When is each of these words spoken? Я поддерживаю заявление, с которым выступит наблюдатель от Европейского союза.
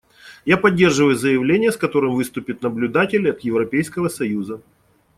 Я 0.45 0.57
поддерживаю 0.57 1.15
заявление, 1.15 1.71
с 1.71 1.77
которым 1.77 2.15
выступит 2.15 2.63
наблюдатель 2.63 3.29
от 3.29 3.41
Европейского 3.41 4.07
союза. 4.09 4.59